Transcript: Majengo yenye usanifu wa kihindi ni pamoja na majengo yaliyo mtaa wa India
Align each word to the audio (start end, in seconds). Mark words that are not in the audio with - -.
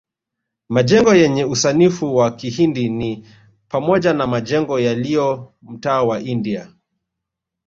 Majengo 0.69 1.15
yenye 1.15 1.45
usanifu 1.45 2.15
wa 2.15 2.31
kihindi 2.31 2.89
ni 2.89 3.27
pamoja 3.67 4.13
na 4.13 4.27
majengo 4.27 4.79
yaliyo 4.79 5.53
mtaa 5.61 6.03
wa 6.03 6.19
India 6.21 6.73